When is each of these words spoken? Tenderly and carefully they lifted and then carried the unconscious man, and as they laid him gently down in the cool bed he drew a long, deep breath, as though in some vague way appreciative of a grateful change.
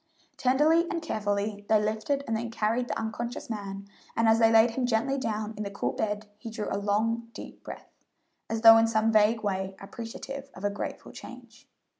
Tenderly 0.35 0.87
and 0.89 0.99
carefully 0.99 1.63
they 1.69 1.79
lifted 1.79 2.23
and 2.25 2.35
then 2.35 2.49
carried 2.49 2.87
the 2.87 2.97
unconscious 2.99 3.51
man, 3.51 3.87
and 4.15 4.27
as 4.27 4.39
they 4.39 4.51
laid 4.51 4.71
him 4.71 4.87
gently 4.87 5.19
down 5.19 5.53
in 5.57 5.61
the 5.63 5.69
cool 5.69 5.91
bed 5.91 6.27
he 6.39 6.49
drew 6.49 6.67
a 6.71 6.79
long, 6.79 7.29
deep 7.35 7.63
breath, 7.63 7.93
as 8.49 8.61
though 8.61 8.77
in 8.77 8.87
some 8.87 9.11
vague 9.11 9.43
way 9.43 9.75
appreciative 9.79 10.49
of 10.55 10.63
a 10.65 10.71
grateful 10.71 11.11
change. 11.11 11.67